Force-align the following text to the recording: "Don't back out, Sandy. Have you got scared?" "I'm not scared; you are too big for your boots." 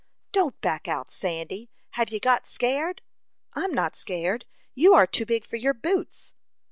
"Don't 0.31 0.59
back 0.61 0.87
out, 0.87 1.11
Sandy. 1.11 1.69
Have 1.91 2.09
you 2.09 2.19
got 2.19 2.47
scared?" 2.47 3.03
"I'm 3.53 3.71
not 3.71 3.95
scared; 3.95 4.45
you 4.73 4.95
are 4.95 5.05
too 5.05 5.27
big 5.27 5.45
for 5.45 5.57
your 5.57 5.75
boots." 5.75 6.33